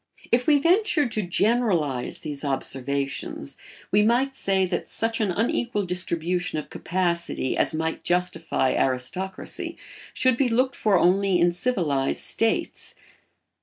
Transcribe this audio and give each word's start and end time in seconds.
If 0.31 0.47
we 0.47 0.57
ventured 0.57 1.11
to 1.11 1.21
generalise 1.21 2.17
these 2.17 2.43
observations 2.43 3.55
we 3.91 4.01
might 4.01 4.35
say 4.35 4.65
that 4.65 4.89
such 4.89 5.21
an 5.21 5.29
unequal 5.29 5.83
distribution 5.83 6.57
of 6.57 6.71
capacity 6.71 7.55
as 7.55 7.71
might 7.75 8.03
justify 8.03 8.73
aristocracy 8.73 9.77
should 10.11 10.37
be 10.37 10.49
looked 10.49 10.75
for 10.75 10.97
only 10.97 11.39
in 11.39 11.51
civilised 11.51 12.21
states. 12.21 12.95